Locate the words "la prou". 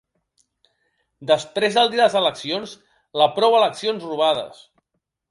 3.23-3.57